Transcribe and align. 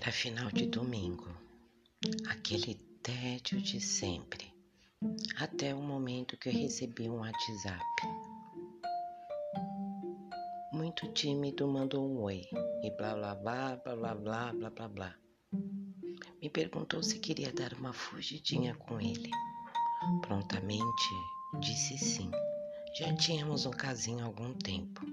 Era 0.00 0.12
final 0.12 0.48
de 0.52 0.66
domingo, 0.66 1.26
aquele 2.28 2.76
tédio 3.02 3.60
de 3.60 3.80
sempre, 3.80 4.54
até 5.38 5.74
o 5.74 5.82
momento 5.82 6.36
que 6.36 6.50
eu 6.50 6.52
recebi 6.52 7.10
um 7.10 7.18
WhatsApp. 7.18 7.82
Muito 10.72 11.12
tímido 11.14 11.66
mandou 11.66 12.08
um 12.08 12.20
oi 12.20 12.44
e 12.84 12.90
blá 12.92 13.12
blá 13.16 13.34
blá 13.34 13.76
blá 13.76 13.96
blá 13.96 14.14
blá 14.14 14.52
blá 14.52 14.70
blá 14.70 14.88
blá. 14.88 15.14
Me 16.40 16.48
perguntou 16.48 17.02
se 17.02 17.18
queria 17.18 17.52
dar 17.52 17.72
uma 17.72 17.92
fugidinha 17.92 18.76
com 18.76 19.00
ele. 19.00 19.32
Prontamente 20.22 21.10
disse 21.58 21.98
sim. 21.98 22.30
Já 23.00 23.12
tínhamos 23.16 23.66
um 23.66 23.72
casinho 23.72 24.20
há 24.20 24.26
algum 24.26 24.54
tempo. 24.58 25.04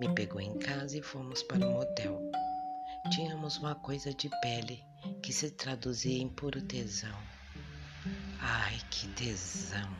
Me 0.00 0.08
pegou 0.14 0.40
em 0.40 0.58
casa 0.58 0.96
e 0.96 1.02
fomos 1.02 1.42
para 1.42 1.68
o 1.68 1.72
motel. 1.74 2.39
Tínhamos 3.08 3.56
uma 3.56 3.74
coisa 3.74 4.12
de 4.12 4.28
pele 4.40 4.84
que 5.22 5.32
se 5.32 5.50
traduzia 5.50 6.22
em 6.22 6.28
puro 6.28 6.60
tesão. 6.62 7.16
Ai, 8.38 8.78
que 8.90 9.08
tesão! 9.08 9.90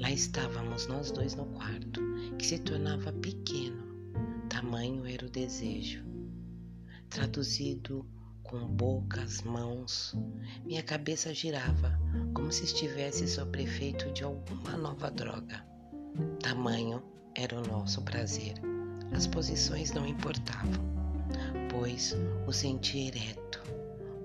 Lá 0.00 0.10
estávamos 0.10 0.86
nós 0.86 1.10
dois 1.12 1.34
no 1.34 1.46
quarto, 1.46 2.00
que 2.36 2.44
se 2.44 2.58
tornava 2.58 3.12
pequeno. 3.12 3.82
Tamanho 4.48 5.06
era 5.06 5.24
o 5.24 5.30
desejo. 5.30 6.04
Traduzido 7.08 8.04
com 8.42 8.66
bocas, 8.66 9.40
mãos, 9.42 10.14
minha 10.64 10.82
cabeça 10.82 11.32
girava 11.32 11.98
como 12.34 12.50
se 12.52 12.64
estivesse 12.64 13.26
sob 13.28 13.62
efeito 13.62 14.12
de 14.12 14.24
alguma 14.24 14.76
nova 14.76 15.10
droga. 15.10 15.64
Tamanho 16.42 17.02
era 17.34 17.56
o 17.56 17.66
nosso 17.66 18.02
prazer. 18.02 18.54
As 19.12 19.26
posições 19.26 19.92
não 19.92 20.06
importavam 20.06 20.99
o 22.46 22.52
senti 22.52 23.08
ereto, 23.08 23.62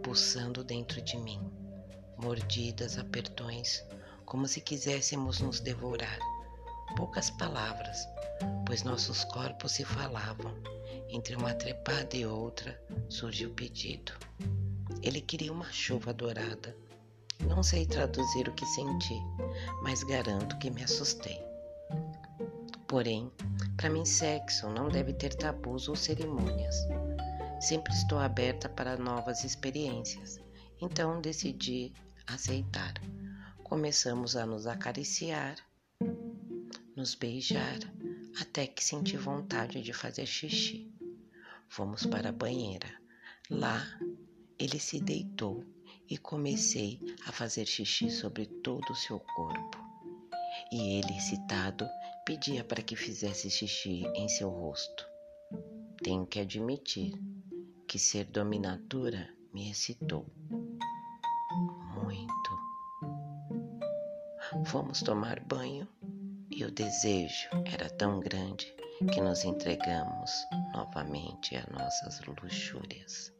pulsando 0.01 0.63
dentro 0.63 1.01
de 1.01 1.17
mim, 1.17 1.41
mordidas, 2.17 2.97
apertões, 2.97 3.83
como 4.25 4.47
se 4.47 4.61
quiséssemos 4.61 5.41
nos 5.41 5.59
devorar. 5.59 6.17
Poucas 6.95 7.29
palavras, 7.31 8.07
pois 8.65 8.83
nossos 8.83 9.25
corpos 9.25 9.73
se 9.73 9.83
falavam. 9.83 10.53
Entre 11.09 11.35
uma 11.35 11.53
trepada 11.53 12.15
e 12.15 12.25
outra 12.25 12.79
surgiu 13.09 13.49
o 13.49 13.53
pedido. 13.53 14.13
Ele 15.01 15.19
queria 15.19 15.51
uma 15.51 15.71
chuva 15.71 16.13
dourada. 16.13 16.75
Não 17.41 17.61
sei 17.61 17.85
traduzir 17.85 18.47
o 18.47 18.53
que 18.53 18.65
senti, 18.67 19.21
mas 19.83 20.01
garanto 20.03 20.57
que 20.59 20.71
me 20.71 20.83
assustei. 20.83 21.43
Porém, 22.87 23.29
para 23.75 23.89
mim, 23.89 24.05
sexo 24.05 24.69
não 24.69 24.87
deve 24.87 25.11
ter 25.13 25.33
tabus 25.33 25.89
ou 25.89 25.95
cerimônias. 25.95 26.75
Sempre 27.59 27.93
estou 27.93 28.19
aberta 28.19 28.67
para 28.67 28.97
novas 28.97 29.43
experiências, 29.43 30.39
então 30.81 31.21
decidi 31.21 31.93
aceitar. 32.27 32.93
Começamos 33.63 34.35
a 34.35 34.45
nos 34.45 34.67
acariciar, 34.67 35.55
nos 36.95 37.15
beijar, 37.15 37.79
até 38.39 38.67
que 38.67 38.83
senti 38.83 39.17
vontade 39.17 39.81
de 39.81 39.93
fazer 39.93 40.25
xixi. 40.25 40.93
Fomos 41.69 42.05
para 42.05 42.29
a 42.29 42.33
banheira. 42.33 42.89
Lá, 43.49 43.81
ele 44.59 44.77
se 44.77 44.99
deitou 44.99 45.63
e 46.09 46.17
comecei 46.17 46.99
a 47.25 47.31
fazer 47.31 47.65
xixi 47.65 48.11
sobre 48.11 48.45
todo 48.45 48.91
o 48.91 48.95
seu 48.95 49.19
corpo. 49.19 49.77
E 50.71 50.99
ele, 50.99 51.17
excitado, 51.17 51.87
pedia 52.25 52.63
para 52.63 52.83
que 52.83 52.95
fizesse 52.95 53.49
xixi 53.49 54.03
em 54.13 54.27
seu 54.27 54.49
rosto. 54.49 55.05
Tenho 56.03 56.25
que 56.25 56.39
admitir 56.39 57.13
que 57.87 57.99
ser 57.99 58.25
dominadora 58.25 59.29
me 59.53 59.69
excitou 59.69 60.25
muito. 61.93 62.65
Fomos 64.65 65.01
tomar 65.01 65.39
banho 65.41 65.87
e 66.51 66.63
o 66.63 66.71
desejo 66.71 67.49
era 67.65 67.89
tão 67.89 68.19
grande 68.19 68.65
que 69.13 69.21
nos 69.21 69.43
entregamos 69.43 70.31
novamente 70.73 71.55
a 71.55 71.65
nossas 71.71 72.21
luxúrias. 72.25 73.33